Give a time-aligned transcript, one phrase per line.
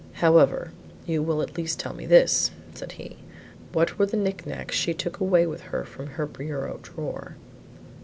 [0.13, 0.71] "However,
[1.05, 3.17] you will at least tell me this," said he,
[3.71, 7.35] "what were the knick knacks she took away with her from her bureau drawer?"